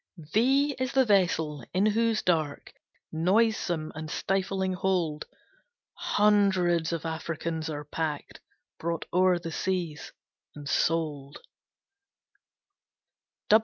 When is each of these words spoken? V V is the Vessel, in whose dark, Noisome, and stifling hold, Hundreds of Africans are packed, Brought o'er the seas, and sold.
V 0.17 0.31
V 0.33 0.75
is 0.79 0.93
the 0.93 1.05
Vessel, 1.05 1.63
in 1.75 1.85
whose 1.85 2.23
dark, 2.23 2.73
Noisome, 3.11 3.91
and 3.93 4.09
stifling 4.09 4.73
hold, 4.73 5.27
Hundreds 5.93 6.91
of 6.91 7.05
Africans 7.05 7.69
are 7.69 7.85
packed, 7.85 8.39
Brought 8.79 9.05
o'er 9.13 9.37
the 9.37 9.51
seas, 9.51 10.11
and 10.55 10.67
sold. 10.67 11.37